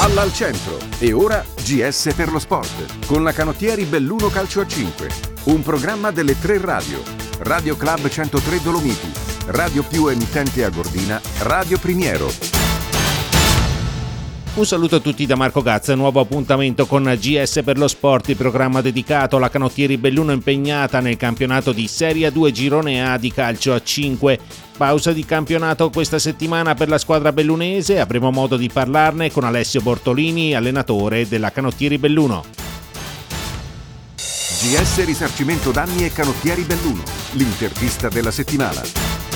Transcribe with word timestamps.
Palla 0.00 0.22
al 0.22 0.32
centro 0.32 0.78
e 1.00 1.12
ora 1.12 1.44
GS 1.56 2.12
per 2.14 2.30
lo 2.30 2.38
sport 2.38 3.04
con 3.06 3.24
la 3.24 3.32
canottieri 3.32 3.84
Belluno 3.84 4.28
Calcio 4.28 4.60
a 4.60 4.66
5. 4.66 5.08
Un 5.46 5.62
programma 5.62 6.12
delle 6.12 6.38
tre 6.38 6.58
radio. 6.58 7.02
Radio 7.40 7.76
Club 7.76 8.08
103 8.08 8.62
Dolomiti, 8.62 9.10
Radio 9.46 9.82
più 9.82 10.06
emittente 10.06 10.64
a 10.64 10.68
Gordina, 10.68 11.20
Radio 11.38 11.80
Primiero. 11.80 12.57
Un 14.58 14.66
saluto 14.66 14.96
a 14.96 15.00
tutti 15.00 15.24
da 15.24 15.36
Marco 15.36 15.62
Gazza, 15.62 15.94
nuovo 15.94 16.18
appuntamento 16.18 16.86
con 16.86 17.04
GS 17.04 17.60
per 17.62 17.78
lo 17.78 17.86
Sport, 17.86 18.30
il 18.30 18.36
programma 18.36 18.80
dedicato 18.80 19.36
alla 19.36 19.50
canottieri 19.50 19.98
Belluno 19.98 20.32
impegnata 20.32 20.98
nel 20.98 21.16
campionato 21.16 21.70
di 21.70 21.86
Serie 21.86 22.32
2 22.32 22.50
Girone 22.50 23.08
A 23.08 23.18
di 23.18 23.32
calcio 23.32 23.72
a 23.72 23.80
5. 23.80 24.36
Pausa 24.76 25.12
di 25.12 25.24
campionato 25.24 25.90
questa 25.90 26.18
settimana 26.18 26.74
per 26.74 26.88
la 26.88 26.98
squadra 26.98 27.32
bellunese, 27.32 28.00
avremo 28.00 28.32
modo 28.32 28.56
di 28.56 28.68
parlarne 28.68 29.30
con 29.30 29.44
Alessio 29.44 29.80
Bortolini, 29.80 30.56
allenatore 30.56 31.28
della 31.28 31.52
canottieri 31.52 31.96
Belluno. 31.96 32.44
GS 34.16 35.04
Risarcimento 35.04 35.70
Danni 35.70 36.04
e 36.04 36.12
Canottieri 36.12 36.62
Belluno, 36.62 37.04
l'intervista 37.34 38.08
della 38.08 38.32
settimana. 38.32 39.27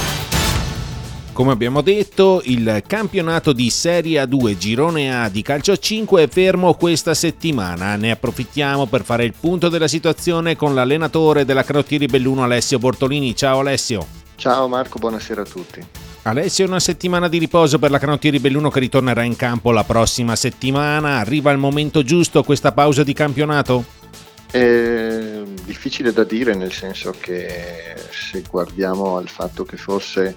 Come 1.33 1.53
abbiamo 1.53 1.81
detto, 1.81 2.43
il 2.45 2.83
campionato 2.87 3.55
di 3.55 3.71
Serie 3.71 4.23
A2 4.23 4.55
Girone 4.59 5.17
A 5.17 5.31
di 5.31 5.41
calcio 5.41 5.73
a 5.73 5.79
5 5.79 6.25
è 6.25 6.29
fermo 6.29 6.75
questa 6.75 7.15
settimana. 7.15 7.97
Ne 7.97 8.11
approfittiamo 8.11 8.85
per 8.85 9.03
fare 9.03 9.25
il 9.25 9.33
punto 9.41 9.71
della 9.71 9.89
situazione 9.89 10.57
con 10.57 10.75
l'allenatore 10.75 11.47
della 11.47 11.65
Carottieri 11.65 12.05
Belluno 12.05 12.43
Alessio 12.43 12.79
Bortolini. 12.79 13.35
Ciao 13.35 13.61
Alessio. 13.61 14.07
Ciao 14.37 14.69
Marco, 14.69 14.99
buonasera 14.99 15.41
a 15.41 15.47
tutti. 15.47 15.83
Alessio, 16.25 16.67
una 16.67 16.81
settimana 16.81 17.29
di 17.29 17.39
riposo 17.39 17.79
per 17.79 17.91
la 17.91 17.99
Canottieri 17.99 18.39
Belluno 18.39 18.69
che 18.69 18.81
ritornerà 18.81 19.23
in 19.23 19.35
campo 19.35 19.73
la 19.73 19.85
prossima 19.85 20.37
settimana. 20.37 21.17
Arriva 21.17 21.51
il 21.51 21.59
momento 21.59 22.03
giusto 22.03 22.43
questa 22.43 22.73
pausa 22.73 23.05
di 23.05 23.15
campionato? 23.15 23.85
È 24.51 25.43
difficile 25.65 26.13
da 26.13 26.25
dire, 26.25 26.55
nel 26.55 26.73
senso 26.73 27.15
che 27.19 27.95
se 28.11 28.43
guardiamo 28.49 29.17
al 29.17 29.29
fatto 29.29 29.65
che 29.65 29.79
forse 29.79 30.35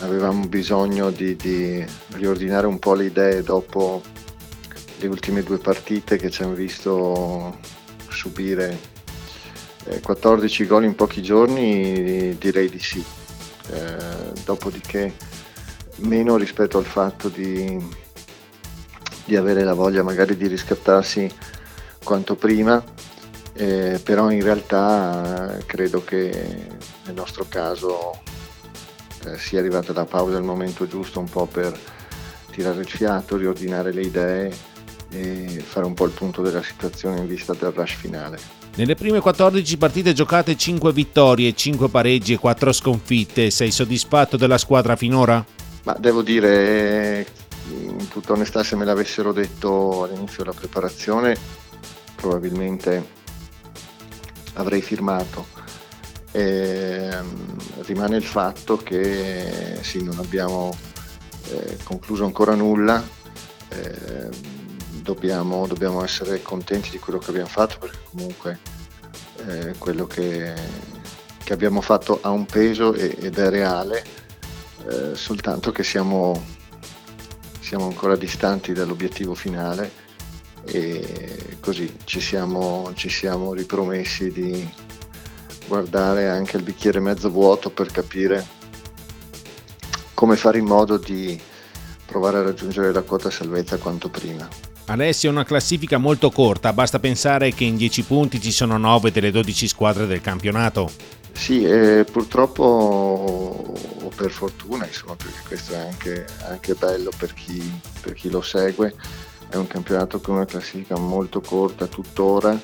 avevamo 0.00 0.46
bisogno 0.46 1.10
di, 1.10 1.36
di, 1.36 1.84
riordinare 2.12 2.66
un 2.66 2.78
po' 2.78 2.94
le 2.94 3.04
idee 3.06 3.42
dopo 3.42 4.02
le 4.98 5.06
ultime 5.06 5.42
due 5.42 5.58
partite 5.58 6.16
che 6.16 6.30
ci 6.30 6.42
hanno 6.42 6.54
visto 6.54 7.58
subire 8.08 8.78
eh, 9.84 10.00
14 10.00 10.66
gol 10.66 10.84
in 10.84 10.94
pochi 10.94 11.22
giorni, 11.22 12.36
direi 12.38 12.68
di 12.68 12.78
sì. 12.78 13.04
Eh, 13.70 14.32
dopodiché 14.44 15.14
meno 15.98 16.36
rispetto 16.36 16.78
al 16.78 16.84
fatto 16.84 17.28
di, 17.28 17.78
di 19.24 19.36
avere 19.36 19.62
la 19.62 19.74
voglia 19.74 20.02
magari 20.02 20.36
di 20.36 20.48
riscattarsi 20.48 21.30
quanto 22.02 22.34
prima 22.34 22.82
eh, 23.54 24.00
però 24.02 24.30
in 24.30 24.42
realtà 24.42 25.58
eh, 25.58 25.66
credo 25.66 26.02
che 26.04 26.30
nel 27.04 27.14
nostro 27.14 27.44
caso 27.48 28.20
eh, 29.26 29.38
sia 29.38 29.58
arrivata 29.58 29.92
la 29.92 30.04
pausa 30.04 30.36
al 30.36 30.44
momento 30.44 30.86
giusto 30.86 31.20
un 31.20 31.28
po' 31.28 31.46
per 31.46 31.78
tirare 32.50 32.80
il 32.80 32.88
fiato, 32.88 33.36
riordinare 33.36 33.92
le 33.92 34.02
idee 34.02 34.54
e 35.10 35.62
fare 35.64 35.86
un 35.86 35.94
po' 35.94 36.06
il 36.06 36.12
punto 36.12 36.42
della 36.42 36.62
situazione 36.62 37.18
in 37.18 37.26
vista 37.26 37.52
del 37.54 37.72
rush 37.72 37.94
finale. 37.94 38.38
Nelle 38.74 38.94
prime 38.94 39.20
14 39.20 39.76
partite 39.76 40.14
giocate 40.14 40.56
5 40.56 40.92
vittorie, 40.92 41.54
5 41.54 41.88
pareggi 41.88 42.32
e 42.32 42.38
4 42.38 42.72
sconfitte. 42.72 43.50
Sei 43.50 43.70
soddisfatto 43.70 44.38
della 44.38 44.56
squadra 44.56 44.96
finora? 44.96 45.44
Ma 45.84 45.94
devo 45.98 46.22
dire, 46.22 47.26
in 47.68 48.08
tutta 48.08 48.32
onestà, 48.32 48.62
se 48.64 48.76
me 48.76 48.86
l'avessero 48.86 49.32
detto 49.32 50.04
all'inizio 50.04 50.42
della 50.44 50.56
preparazione, 50.56 51.36
probabilmente 52.16 53.20
avrei 54.54 54.82
firmato. 54.82 55.46
E, 56.30 57.10
um, 57.12 57.56
rimane 57.82 58.16
il 58.16 58.24
fatto 58.24 58.76
che 58.78 59.78
sì, 59.82 60.02
non 60.02 60.18
abbiamo 60.18 60.74
eh, 61.50 61.76
concluso 61.82 62.24
ancora 62.24 62.54
nulla, 62.54 63.02
eh, 63.68 64.28
dobbiamo, 65.02 65.66
dobbiamo, 65.66 66.02
essere 66.04 66.42
contenti 66.42 66.90
di 66.90 66.98
quello 66.98 67.18
che 67.18 67.30
abbiamo 67.30 67.48
fatto 67.48 67.78
perché 67.78 67.98
comunque 68.10 68.58
eh, 69.46 69.74
quello 69.78 70.06
che, 70.06 70.54
che, 71.42 71.52
abbiamo 71.52 71.80
fatto 71.80 72.18
ha 72.22 72.30
un 72.30 72.46
peso 72.46 72.94
ed 72.94 73.38
è 73.38 73.50
reale, 73.50 74.04
eh, 74.88 75.14
soltanto 75.14 75.72
che 75.72 75.82
siamo, 75.82 76.42
siamo 77.60 77.86
ancora 77.86 78.16
distanti 78.16 78.72
dall'obiettivo 78.72 79.34
finale 79.34 80.00
e 80.64 81.56
così 81.60 81.92
ci 82.04 82.20
siamo, 82.20 82.92
ci 82.94 83.08
siamo 83.08 83.54
ripromessi 83.54 84.30
di 84.30 84.68
guardare 85.66 86.28
anche 86.28 86.56
il 86.56 86.62
bicchiere 86.62 87.00
mezzo 87.00 87.30
vuoto 87.30 87.70
per 87.70 87.90
capire 87.90 88.60
come 90.14 90.36
fare 90.36 90.58
in 90.58 90.66
modo 90.66 90.98
di 90.98 91.40
provare 92.06 92.38
a 92.38 92.42
raggiungere 92.42 92.92
la 92.92 93.02
quota 93.02 93.30
salvezza 93.30 93.78
quanto 93.78 94.08
prima. 94.08 94.48
Alessio 94.86 95.30
è 95.30 95.32
una 95.32 95.44
classifica 95.44 95.96
molto 95.98 96.30
corta, 96.30 96.72
basta 96.72 96.98
pensare 96.98 97.52
che 97.52 97.64
in 97.64 97.76
10 97.76 98.02
punti 98.02 98.40
ci 98.40 98.52
sono 98.52 98.76
9 98.76 99.10
delle 99.10 99.30
12 99.30 99.68
squadre 99.68 100.06
del 100.06 100.20
campionato. 100.20 100.90
Sì, 101.32 101.64
eh, 101.64 102.04
purtroppo 102.10 102.62
o 102.62 104.10
per 104.14 104.30
fortuna, 104.30 104.86
insomma, 104.86 105.16
perché 105.16 105.40
questo 105.46 105.72
è 105.72 105.78
anche, 105.78 106.26
anche 106.48 106.74
bello 106.74 107.10
per 107.16 107.32
chi, 107.32 107.80
per 108.00 108.12
chi 108.12 108.28
lo 108.28 108.42
segue, 108.42 108.94
è 109.52 109.56
un 109.56 109.66
campionato 109.66 110.18
con 110.18 110.36
una 110.36 110.46
classifica 110.46 110.96
molto 110.96 111.42
corta 111.42 111.86
tuttora 111.86 112.58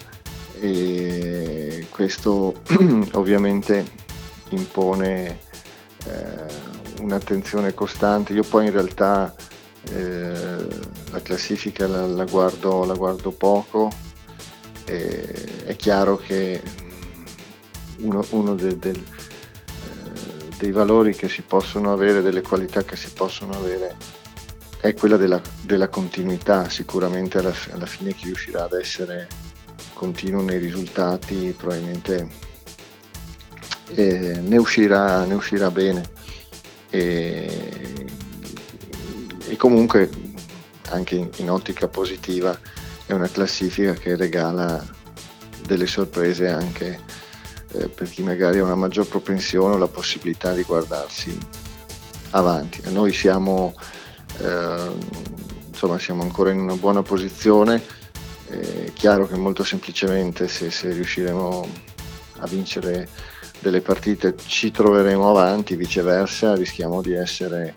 e 0.58 1.86
questo 1.90 2.62
ovviamente 3.12 3.84
impone 4.48 5.40
eh, 6.06 7.02
un'attenzione 7.02 7.74
costante. 7.74 8.32
Io 8.32 8.42
poi 8.42 8.66
in 8.66 8.72
realtà 8.72 9.34
eh, 9.90 10.66
la 11.10 11.20
classifica 11.20 11.86
la, 11.86 12.06
la, 12.06 12.24
guardo, 12.24 12.84
la 12.84 12.94
guardo, 12.94 13.32
poco, 13.32 13.90
e 14.86 15.64
è 15.66 15.76
chiaro 15.76 16.16
che 16.16 16.62
uno, 17.98 18.24
uno 18.30 18.54
del, 18.54 18.78
del, 18.78 18.96
eh, 18.96 20.56
dei 20.56 20.72
valori 20.72 21.14
che 21.14 21.28
si 21.28 21.42
possono 21.42 21.92
avere, 21.92 22.22
delle 22.22 22.40
qualità 22.40 22.82
che 22.82 22.96
si 22.96 23.10
possono 23.10 23.52
avere 23.52 23.94
è 24.80 24.94
quella 24.94 25.16
della, 25.16 25.40
della 25.62 25.88
continuità, 25.88 26.68
sicuramente 26.68 27.38
alla, 27.38 27.54
alla, 27.70 27.86
fine 27.86 28.14
chi 28.14 28.26
riuscirà 28.26 28.64
ad 28.64 28.72
essere 28.72 29.26
continuo 29.92 30.42
nei 30.42 30.58
risultati 30.58 31.52
probabilmente 31.56 32.28
eh, 33.94 34.40
ne, 34.40 34.56
uscirà, 34.56 35.24
ne, 35.24 35.34
uscirà, 35.34 35.70
bene 35.70 36.08
e, 36.90 38.06
e 39.48 39.56
comunque 39.56 40.08
anche 40.90 41.16
in, 41.16 41.28
in, 41.36 41.50
ottica 41.50 41.88
positiva 41.88 42.56
è 43.06 43.12
una 43.12 43.28
classifica 43.28 43.94
che 43.94 44.14
regala 44.14 44.84
delle 45.66 45.86
sorprese 45.86 46.48
anche 46.48 47.00
eh, 47.72 47.88
per 47.88 48.08
chi 48.08 48.22
magari 48.22 48.58
ha 48.58 48.64
una 48.64 48.76
maggior 48.76 49.08
propensione 49.08 49.74
o 49.74 49.78
la 49.78 49.88
possibilità 49.88 50.52
di 50.52 50.62
guardarsi 50.62 51.36
avanti. 52.30 52.82
Noi 52.90 53.12
siamo 53.12 53.74
eh, 54.40 54.90
insomma 55.68 55.98
siamo 55.98 56.22
ancora 56.22 56.50
in 56.50 56.60
una 56.60 56.74
buona 56.74 57.02
posizione, 57.02 57.82
è 58.48 58.92
chiaro 58.94 59.26
che 59.26 59.36
molto 59.36 59.62
semplicemente 59.62 60.48
se, 60.48 60.70
se 60.70 60.92
riusciremo 60.92 61.68
a 62.40 62.46
vincere 62.46 63.08
delle 63.60 63.80
partite 63.80 64.34
ci 64.46 64.70
troveremo 64.70 65.28
avanti, 65.28 65.76
viceversa 65.76 66.54
rischiamo 66.54 67.02
di 67.02 67.12
essere 67.12 67.74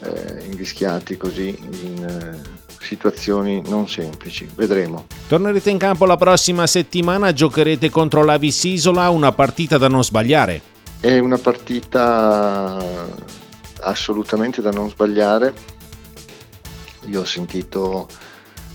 eh, 0.00 0.44
invischiati 0.46 1.16
così 1.16 1.56
in 1.82 2.04
eh, 2.04 2.62
situazioni 2.80 3.62
non 3.66 3.88
semplici. 3.88 4.48
Vedremo. 4.54 5.06
Tornerete 5.26 5.70
in 5.70 5.78
campo 5.78 6.04
la 6.04 6.16
prossima 6.16 6.66
settimana, 6.66 7.32
giocherete 7.32 7.90
contro 7.90 8.24
la 8.24 8.36
Visisola, 8.36 9.08
una 9.10 9.32
partita 9.32 9.78
da 9.78 9.88
non 9.88 10.04
sbagliare. 10.04 10.60
È 11.00 11.18
una 11.18 11.38
partita 11.38 12.82
assolutamente 13.80 14.62
da 14.62 14.70
non 14.70 14.88
sbagliare 14.88 15.52
io 17.06 17.20
ho 17.20 17.24
sentito 17.24 18.08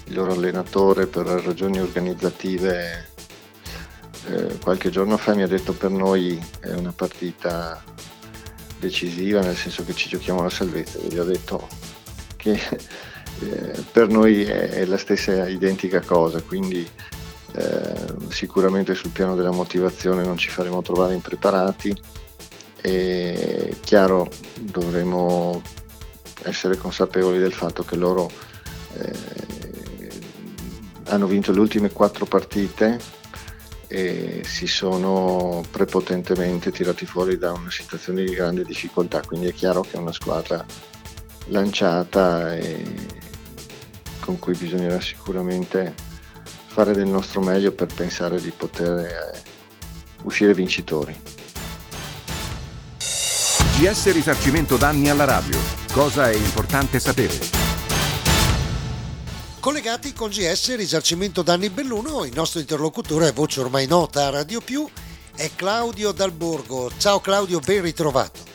il 0.05 0.13
loro 0.13 0.33
allenatore 0.33 1.07
per 1.07 1.25
ragioni 1.25 1.79
organizzative 1.79 3.09
eh, 4.29 4.57
qualche 4.61 4.89
giorno 4.89 5.17
fa 5.17 5.33
mi 5.33 5.43
ha 5.43 5.47
detto 5.47 5.73
per 5.73 5.91
noi 5.91 6.39
è 6.59 6.73
una 6.73 6.91
partita 6.91 7.81
decisiva 8.79 9.41
nel 9.41 9.55
senso 9.55 9.83
che 9.83 9.93
ci 9.93 10.09
giochiamo 10.09 10.41
la 10.41 10.49
salvezza. 10.49 10.99
Io 10.99 11.09
gli 11.09 11.17
ho 11.17 11.23
detto 11.23 11.67
che 12.35 12.51
eh, 13.41 13.83
per 13.91 14.07
noi 14.07 14.43
è, 14.43 14.85
la 14.85 14.97
stessa 14.97 15.47
identica 15.47 16.01
cosa, 16.01 16.41
quindi 16.41 16.87
eh, 17.53 18.05
sicuramente 18.29 18.95
sul 18.95 19.11
piano 19.11 19.35
della 19.35 19.51
motivazione 19.51 20.23
non 20.23 20.37
ci 20.37 20.49
faremo 20.49 20.81
trovare 20.81 21.13
impreparati. 21.13 21.95
È 22.81 23.69
chiaro, 23.81 24.29
dovremo 24.59 25.61
essere 26.43 26.77
consapevoli 26.77 27.39
del 27.39 27.53
fatto 27.53 27.83
che 27.83 27.95
loro 27.95 28.29
eh, 28.93 29.37
hanno 31.05 31.27
vinto 31.27 31.51
le 31.51 31.59
ultime 31.59 31.91
quattro 31.91 32.25
partite 32.25 32.99
e 33.87 34.43
si 34.45 34.67
sono 34.67 35.63
prepotentemente 35.69 36.71
tirati 36.71 37.05
fuori 37.05 37.37
da 37.37 37.51
una 37.51 37.71
situazione 37.71 38.23
di 38.23 38.33
grande 38.33 38.63
difficoltà, 38.63 39.21
quindi 39.25 39.47
è 39.47 39.53
chiaro 39.53 39.81
che 39.81 39.93
è 39.93 39.97
una 39.97 40.13
squadra 40.13 40.63
lanciata 41.47 42.55
e 42.55 42.83
con 44.19 44.37
cui 44.37 44.53
bisognerà 44.53 45.01
sicuramente 45.01 45.95
fare 46.67 46.93
del 46.93 47.07
nostro 47.07 47.41
meglio 47.41 47.71
per 47.71 47.87
pensare 47.87 48.39
di 48.39 48.51
poter 48.51 48.99
eh, 48.99 49.41
uscire 50.23 50.53
vincitori. 50.53 51.19
GS 53.79 54.11
Risarcimento 54.11 54.75
Danni 54.75 55.09
alla 55.09 55.23
radio. 55.23 55.57
Cosa 55.93 56.29
è 56.29 56.35
importante 56.35 56.99
sapere? 56.99 57.39
Collegati 59.61 60.11
con 60.11 60.27
GS 60.27 60.75
Risarcimento 60.75 61.43
Danni 61.43 61.69
Belluno, 61.69 62.25
il 62.25 62.33
nostro 62.35 62.59
interlocutore, 62.59 63.31
voce 63.31 63.61
ormai 63.61 63.87
nota 63.87 64.25
a 64.25 64.31
Radio 64.31 64.59
Più, 64.59 64.85
è 65.33 65.49
Claudio 65.55 66.11
Dalborgo. 66.11 66.91
Ciao 66.97 67.21
Claudio, 67.21 67.61
ben 67.61 67.81
ritrovato. 67.81 68.48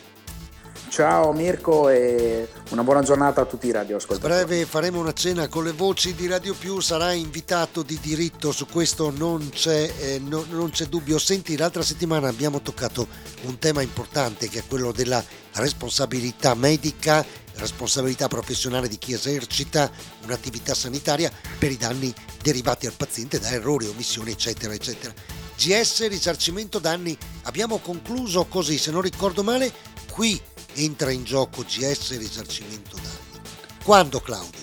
Ciao 0.95 1.33
Mirko 1.33 1.89
e 1.89 2.49
una 2.71 2.85
buona 2.85 3.03
giornata 3.03 3.41
a 3.41 3.45
tutti 3.47 3.67
i 3.67 3.73
radioascoltatori. 3.73 4.33
A 4.33 4.45
breve 4.45 4.65
faremo 4.65 5.01
una 5.01 5.13
cena 5.13 5.49
con 5.49 5.65
le 5.65 5.73
voci 5.73 6.15
di 6.15 6.29
Radio 6.29 6.55
Più, 6.55 6.79
sarai 6.79 7.21
invitato 7.21 7.83
di 7.83 7.99
diritto, 8.01 8.53
su 8.53 8.69
questo 8.69 9.11
non 9.11 9.49
c'è, 9.51 9.93
eh, 9.99 10.21
no, 10.21 10.45
non 10.51 10.71
c'è 10.71 10.85
dubbio. 10.85 11.19
Senti, 11.19 11.57
l'altra 11.57 11.83
settimana 11.83 12.29
abbiamo 12.29 12.63
toccato 12.63 13.09
un 13.43 13.59
tema 13.59 13.83
importante 13.83 14.49
che 14.49 14.61
è 14.61 14.63
quello 14.69 14.93
della 14.93 15.21
responsabilità 15.55 16.55
medica, 16.55 17.27
responsabilità 17.57 18.29
professionale 18.29 18.87
di 18.87 18.97
chi 18.97 19.15
esercita 19.15 19.91
un'attività 20.23 20.75
sanitaria 20.75 21.29
per 21.59 21.73
i 21.73 21.77
danni 21.77 22.15
derivati 22.41 22.87
al 22.87 22.95
paziente 22.97 23.41
da 23.41 23.49
errori, 23.49 23.87
omissioni, 23.87 24.31
eccetera, 24.31 24.73
eccetera. 24.73 25.13
GS 25.57 26.07
risarcimento 26.07 26.79
danni 26.79 27.19
abbiamo 27.43 27.79
concluso 27.79 28.45
così, 28.45 28.79
se 28.79 28.93
non 28.93 29.01
ricordo 29.01 29.43
male, 29.43 29.73
qui 30.09 30.41
entra 30.75 31.11
in 31.11 31.25
gioco 31.25 31.63
GS 31.63 32.19
risarcimento 32.19 32.97
danni. 32.97 33.43
Quando 33.85 34.21
Claudio? 34.21 34.63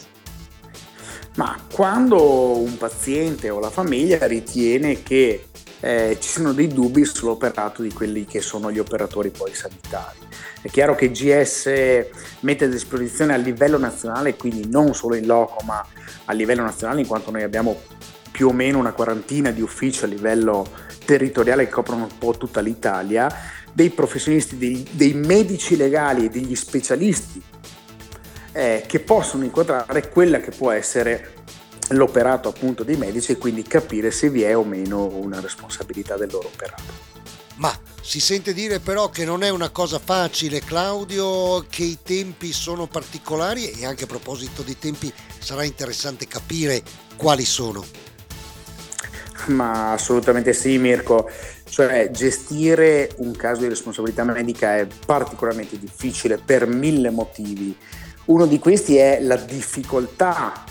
Ma 1.36 1.58
quando 1.72 2.58
un 2.58 2.78
paziente 2.78 3.50
o 3.50 3.60
la 3.60 3.70
famiglia 3.70 4.26
ritiene 4.26 5.02
che 5.02 5.46
eh, 5.80 6.18
ci 6.20 6.30
sono 6.30 6.54
dei 6.54 6.68
dubbi 6.68 7.06
sull'operato 7.06 7.82
di 7.82 7.92
quelli 7.92 8.26
che 8.26 8.42
sono 8.42 8.72
gli 8.72 8.80
operatori 8.80 9.30
poi 9.30 9.54
sanitari. 9.54 10.20
È 10.62 10.70
chiaro 10.70 10.94
che 10.96 11.10
GS 11.10 12.06
mette 12.42 12.66
a 12.66 12.68
disposizione 12.68 13.34
a 13.34 13.38
livello 13.38 13.80
nazionale, 13.80 14.36
quindi 14.36 14.68
non 14.70 14.94
solo 14.94 15.16
in 15.16 15.26
loco, 15.26 15.64
ma 15.66 15.84
a 16.26 16.34
livello 16.34 16.62
nazionale, 16.62 17.02
in 17.02 17.08
quanto 17.08 17.32
noi 17.32 17.44
abbiamo 17.44 17.82
più 18.32 18.48
o 18.48 18.54
meno 18.54 18.78
una 18.78 18.94
quarantina 18.94 19.52
di 19.52 19.62
uffici 19.62 20.04
a 20.04 20.08
livello 20.08 20.70
territoriale 21.04 21.66
che 21.66 21.72
coprono 21.72 22.04
un 22.04 22.18
po' 22.18 22.38
tutta 22.38 22.62
l'Italia, 22.62 23.28
dei 23.74 23.90
professionisti, 23.90 24.58
dei, 24.58 24.86
dei 24.92 25.14
medici 25.14 25.76
legali 25.76 26.26
e 26.26 26.30
degli 26.30 26.56
specialisti 26.56 27.42
eh, 28.52 28.84
che 28.86 29.00
possono 29.00 29.44
inquadrare 29.44 30.10
quella 30.10 30.40
che 30.40 30.52
può 30.52 30.72
essere 30.72 31.40
l'operato 31.90 32.50
appunto 32.50 32.84
dei 32.84 32.98
medici 32.98 33.32
e 33.32 33.38
quindi 33.38 33.64
capire 33.64 34.12
se 34.12 34.30
vi 34.30 34.44
è 34.44 34.56
o 34.56 34.64
meno 34.64 35.06
una 35.06 35.40
responsabilità 35.40 36.16
del 36.18 36.30
loro 36.32 36.48
operato. 36.48 37.10
Ma 37.56 37.78
si 38.02 38.20
sente 38.20 38.54
dire 38.54 38.80
però 38.80 39.10
che 39.10 39.24
non 39.26 39.44
è 39.44 39.50
una 39.50 39.70
cosa 39.70 40.00
facile, 40.00 40.62
Claudio, 40.62 41.66
che 41.70 41.84
i 41.84 42.00
tempi 42.02 42.52
sono 42.54 42.88
particolari 42.88 43.72
e 43.72 43.86
anche 43.86 44.06
a 44.06 44.08
proposito 44.08 44.64
di 44.64 44.78
tempi 44.78 45.14
sarà 45.38 45.64
interessante 45.64 46.28
capire 46.28 46.82
quali 47.16 47.46
sono. 47.46 47.86
Ma 49.48 49.92
assolutamente 49.92 50.54
sì, 50.54 50.78
Mirko. 50.78 51.30
Cioè 51.72 52.12
gestire 52.12 53.12
un 53.20 53.34
caso 53.34 53.62
di 53.62 53.70
responsabilità 53.70 54.26
medica 54.26 54.76
è 54.76 54.86
particolarmente 55.06 55.80
difficile 55.80 56.38
per 56.38 56.68
mille 56.68 57.12
motivi. 57.12 57.74
Uno 58.26 58.46
di 58.46 58.60
questi 58.60 58.98
è 58.98 59.22
la 59.22 59.38
difficoltà 59.38 60.66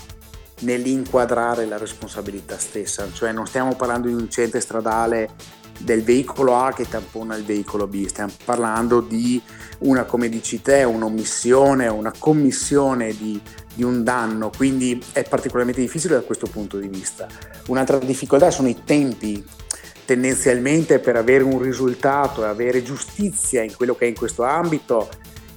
nell'inquadrare 0.59 1.65
la 1.65 1.79
responsabilità 1.79 2.59
stessa, 2.59 3.07
cioè 3.11 3.31
non 3.31 3.47
stiamo 3.47 3.75
parlando 3.75 4.09
di 4.09 4.13
un 4.13 4.19
incidente 4.19 4.59
stradale 4.59 5.29
del 5.79 6.03
veicolo 6.03 6.55
A 6.55 6.71
che 6.71 6.87
tampona 6.87 7.35
il 7.35 7.45
veicolo 7.45 7.87
B, 7.87 8.05
stiamo 8.05 8.31
parlando 8.45 9.01
di 9.01 9.41
una, 9.79 10.03
come 10.03 10.29
dici 10.29 10.61
te, 10.61 10.83
un'omissione, 10.83 11.87
una 11.87 12.13
commissione 12.15 13.17
di, 13.17 13.41
di 13.73 13.81
un 13.81 14.03
danno, 14.03 14.51
quindi 14.55 15.03
è 15.13 15.23
particolarmente 15.23 15.81
difficile 15.81 16.13
da 16.13 16.21
questo 16.21 16.45
punto 16.45 16.77
di 16.77 16.87
vista. 16.87 17.27
Un'altra 17.69 17.97
difficoltà 17.97 18.51
sono 18.51 18.67
i 18.67 18.83
tempi 18.83 19.43
tendenzialmente 20.11 20.99
per 20.99 21.15
avere 21.15 21.41
un 21.41 21.61
risultato 21.61 22.43
e 22.43 22.47
avere 22.47 22.83
giustizia 22.83 23.63
in 23.63 23.73
quello 23.73 23.95
che 23.95 24.03
è 24.03 24.07
in 24.09 24.13
questo 24.13 24.43
ambito 24.43 25.09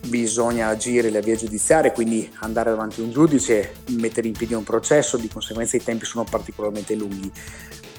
bisogna 0.06 0.68
agire 0.68 1.10
la 1.10 1.18
via 1.18 1.34
giudiziaria, 1.34 1.90
quindi 1.90 2.30
andare 2.38 2.70
davanti 2.70 3.00
a 3.00 3.04
un 3.04 3.10
giudice, 3.10 3.72
mettere 3.98 4.28
in 4.28 4.34
piedi 4.34 4.54
un 4.54 4.62
processo, 4.62 5.16
di 5.16 5.26
conseguenza 5.26 5.76
i 5.76 5.82
tempi 5.82 6.04
sono 6.04 6.22
particolarmente 6.22 6.94
lunghi. 6.94 7.32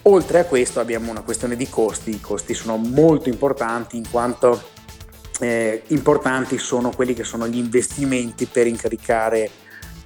Oltre 0.03 0.39
a 0.39 0.45
questo 0.45 0.79
abbiamo 0.79 1.11
una 1.11 1.23
questione 1.23 1.57
di 1.57 1.67
costi, 1.67 2.11
i 2.11 2.21
costi 2.21 2.53
sono 2.53 2.77
molto 2.77 3.27
importanti 3.27 3.97
in 3.97 4.09
quanto 4.09 4.69
eh, 5.41 5.81
importanti 5.87 6.57
sono 6.57 6.91
quelli 6.91 7.13
che 7.13 7.25
sono 7.25 7.49
gli 7.49 7.57
investimenti 7.57 8.45
per 8.45 8.65
incaricare 8.65 9.49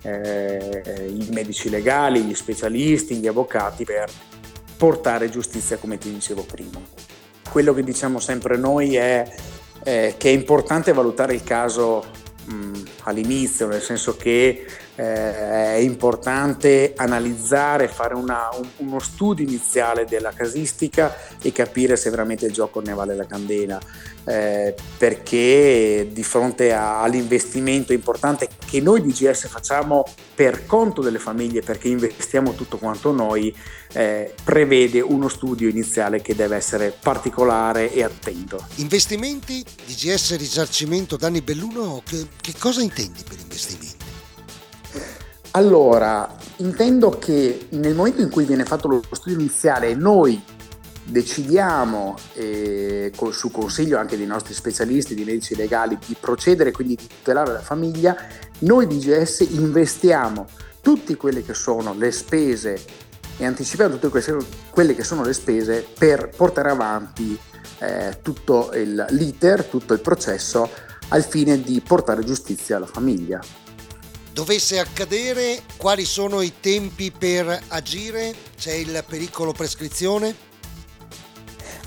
eh, 0.01 1.13
i 1.15 1.27
medici 1.31 1.69
legali, 1.69 2.23
gli 2.23 2.33
specialisti, 2.33 3.17
gli 3.17 3.27
avvocati 3.27 3.83
per 3.83 4.09
portare 4.79 5.29
giustizia 5.29 5.75
come 5.75 5.97
ti 5.97 6.09
dicevo 6.09 6.43
prima. 6.43 6.79
Quello 7.51 7.73
che 7.73 7.83
diciamo 7.83 8.17
sempre 8.21 8.55
noi 8.55 8.95
è 8.95 9.29
eh, 9.83 10.15
che 10.17 10.29
è 10.29 10.31
importante 10.31 10.93
valutare 10.93 11.33
il 11.33 11.43
caso 11.43 12.05
mh, 12.45 12.83
all'inizio, 13.03 13.67
nel 13.67 13.81
senso 13.81 14.15
che 14.15 14.65
eh, 14.95 15.73
è 15.75 15.79
importante 15.79 16.93
analizzare, 16.95 17.89
fare 17.89 18.13
una, 18.13 18.47
un, 18.53 18.87
uno 18.87 18.99
studio 18.99 19.45
iniziale 19.45 20.05
della 20.05 20.31
casistica 20.31 21.13
e 21.41 21.51
capire 21.51 21.97
se 21.97 22.09
veramente 22.09 22.45
il 22.45 22.53
gioco 22.53 22.79
ne 22.79 22.93
vale 22.93 23.15
la 23.15 23.25
candela, 23.25 23.79
eh, 24.23 24.73
perché 24.97 26.07
di 26.09 26.23
fronte 26.23 26.71
a, 26.71 27.01
all'investimento 27.01 27.91
importante 27.91 28.47
che 28.69 28.81
noi 28.81 29.01
di 29.01 29.11
GS 29.11 29.47
facciamo 29.47 30.05
per 30.35 30.67
conto 30.67 31.01
delle 31.01 31.17
famiglie, 31.17 31.61
perché 31.61 31.87
investiamo 31.87 32.53
tutto 32.53 32.77
quanto 32.77 33.11
noi, 33.11 33.55
eh, 33.93 34.33
prevede 34.43 35.01
uno 35.01 35.27
studio 35.27 35.67
iniziale 35.67 36.21
che 36.21 36.35
deve 36.35 36.55
essere 36.55 36.95
particolare 36.97 37.91
e 37.91 38.03
attento. 38.03 38.63
Investimenti 38.75 39.65
di 39.85 39.93
GS 39.95 40.37
Risarcimento 40.37 41.17
Danni 41.17 41.41
Belluno, 41.41 42.03
che, 42.05 42.27
che 42.39 42.53
cosa 42.59 42.81
intendi 42.81 43.23
per 43.27 43.39
investimenti? 43.39 43.97
Allora, 45.51 46.35
intendo 46.57 47.09
che 47.17 47.67
nel 47.69 47.95
momento 47.95 48.21
in 48.21 48.29
cui 48.29 48.45
viene 48.45 48.65
fatto 48.65 48.87
lo 48.87 49.01
studio 49.11 49.39
iniziale 49.39 49.95
noi 49.95 50.39
decidiamo, 51.09 52.15
eh, 52.33 53.11
su 53.31 53.51
consiglio 53.51 53.97
anche 53.97 54.17
dei 54.17 54.25
nostri 54.25 54.53
specialisti, 54.53 55.15
di 55.15 55.23
medici 55.23 55.55
legali, 55.55 55.97
di 56.05 56.15
procedere 56.19 56.71
quindi 56.71 56.95
di 56.95 57.07
tutelare 57.07 57.53
la 57.53 57.61
famiglia, 57.61 58.15
noi 58.59 58.87
di 58.87 58.99
GS 58.99 59.47
investiamo 59.51 60.47
tutte 60.81 61.15
quelle 61.15 61.43
che 61.43 61.53
sono 61.53 61.93
le 61.93 62.11
spese 62.11 62.79
e 63.37 63.45
anticipiamo 63.45 63.97
tutte 63.97 64.43
quelle 64.69 64.95
che 64.95 65.03
sono 65.03 65.23
le 65.23 65.33
spese 65.33 65.85
per 65.97 66.29
portare 66.35 66.69
avanti 66.69 67.37
eh, 67.79 68.19
tutto 68.21 68.71
il, 68.73 69.05
l'iter, 69.09 69.65
tutto 69.65 69.93
il 69.93 70.01
processo 70.01 70.69
al 71.09 71.23
fine 71.23 71.61
di 71.61 71.81
portare 71.81 72.23
giustizia 72.23 72.77
alla 72.77 72.85
famiglia 72.85 73.41
dovesse 74.31 74.79
accadere, 74.79 75.63
quali 75.75 76.05
sono 76.05 76.39
i 76.39 76.53
tempi 76.61 77.11
per 77.11 77.61
agire? 77.67 78.33
C'è 78.55 78.71
il 78.71 79.03
pericolo 79.05 79.51
prescrizione? 79.51 80.33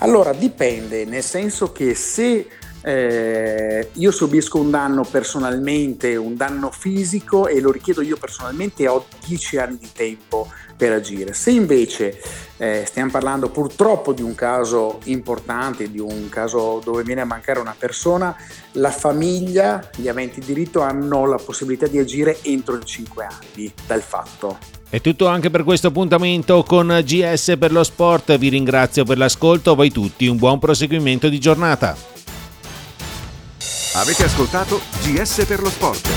Allora 0.03 0.33
dipende, 0.33 1.05
nel 1.05 1.23
senso 1.23 1.71
che 1.71 1.95
se 1.95 2.45
eh, 2.83 3.89
io 3.93 4.11
subisco 4.11 4.59
un 4.59 4.69
danno 4.69 5.03
personalmente, 5.03 6.15
un 6.17 6.35
danno 6.35 6.69
fisico 6.69 7.47
e 7.47 7.61
lo 7.61 7.71
richiedo 7.71 8.01
io 8.01 8.17
personalmente, 8.17 8.87
ho 8.87 9.05
10 9.25 9.57
anni 9.57 9.77
di 9.77 9.89
tempo 9.93 10.49
per 10.75 10.91
agire. 10.91 11.33
Se 11.33 11.51
invece 11.51 12.19
eh, 12.57 12.83
stiamo 12.85 13.09
parlando 13.09 13.49
purtroppo 13.49 14.11
di 14.11 14.21
un 14.21 14.35
caso 14.35 14.99
importante, 15.05 15.89
di 15.89 15.99
un 15.99 16.27
caso 16.27 16.81
dove 16.83 17.03
viene 17.03 17.21
a 17.21 17.25
mancare 17.25 17.59
una 17.59 17.75
persona, 17.77 18.35
la 18.73 18.91
famiglia, 18.91 19.89
gli 19.95 20.09
aventi 20.09 20.41
diritto 20.41 20.81
hanno 20.81 21.25
la 21.25 21.37
possibilità 21.37 21.87
di 21.87 21.99
agire 21.99 22.39
entro 22.41 22.75
i 22.75 22.83
5 22.83 23.25
anni 23.25 23.73
dal 23.87 24.01
fatto. 24.01 24.57
È 24.89 24.99
tutto 25.01 25.27
anche 25.27 25.49
per 25.49 25.63
questo 25.63 25.87
appuntamento 25.87 26.63
con 26.63 27.01
GS 27.03 27.55
per 27.57 27.71
lo 27.71 27.83
sport. 27.83 28.37
Vi 28.37 28.49
ringrazio 28.49 29.05
per 29.05 29.17
l'ascolto. 29.17 29.71
A 29.71 29.75
voi 29.75 29.89
tutti 29.89 30.27
un 30.27 30.37
buon 30.37 30.59
proseguimento 30.59 31.29
di 31.29 31.39
giornata. 31.39 32.12
Avete 33.95 34.23
ascoltato 34.23 34.81
GS 35.03 35.45
per 35.45 35.61
lo 35.61 35.69
sport. 35.69 36.09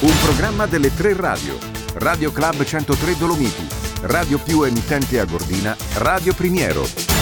Un 0.00 0.12
programma 0.20 0.66
delle 0.66 0.94
tre 0.94 1.14
radio. 1.14 1.56
Radio 1.94 2.30
Club 2.30 2.62
103 2.62 3.16
Dolomiti, 3.16 3.66
Radio 4.02 4.38
più 4.38 4.62
emittente 4.62 5.18
a 5.18 5.24
Gordina, 5.24 5.74
Radio 5.94 6.34
Primiero. 6.34 7.13